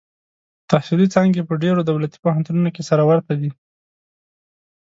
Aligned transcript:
تحصیلي 0.71 1.07
څانګې 1.13 1.41
په 1.47 1.53
ډېرو 1.63 1.81
دولتي 1.89 2.17
پوهنتونونو 2.23 2.69
کې 2.75 2.83
سره 2.89 3.03
ورته 3.09 3.33
دي. 3.41 3.51